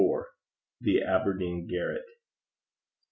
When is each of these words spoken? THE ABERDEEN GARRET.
THE 0.79 1.03
ABERDEEN 1.03 1.67
GARRET. 1.67 2.05